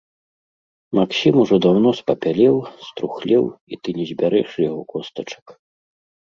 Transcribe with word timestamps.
Максім 0.99 1.33
ужо 1.43 1.55
даўно 1.65 1.89
спапялеў, 1.99 2.55
струхлеў, 2.87 3.45
і 3.75 3.79
ты 3.81 3.89
не 3.99 4.05
збярэш 4.13 4.49
яго 4.69 4.81
костачак. 4.95 5.45